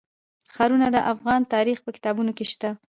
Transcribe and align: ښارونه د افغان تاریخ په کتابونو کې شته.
ښارونه 0.53 0.87
د 0.91 0.97
افغان 1.13 1.41
تاریخ 1.53 1.77
په 1.83 1.89
کتابونو 1.95 2.31
کې 2.37 2.45
شته. 2.53 2.69